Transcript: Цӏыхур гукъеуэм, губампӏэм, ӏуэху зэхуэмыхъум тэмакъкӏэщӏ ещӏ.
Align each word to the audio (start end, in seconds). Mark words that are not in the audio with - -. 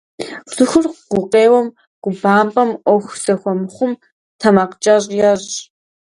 Цӏыхур 0.53 0.85
гукъеуэм, 1.11 1.67
губампӏэм, 2.03 2.69
ӏуэху 2.83 3.17
зэхуэмыхъум 3.23 3.93
тэмакъкӏэщӏ 4.39 5.11
ещӏ. 5.31 5.53